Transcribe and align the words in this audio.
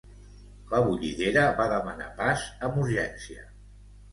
la 0.71 0.79
bullidera 0.87 1.43
va 1.61 1.67
demanar 1.73 2.09
pas 2.23 2.49
amb 2.69 2.81
urgència 2.87 3.47